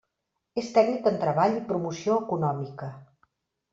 És 0.61 0.69
tècnic 0.77 1.09
en 1.11 1.21
treball 1.25 1.59
i 1.59 1.63
promoció 1.73 2.17
econòmica. 2.25 2.93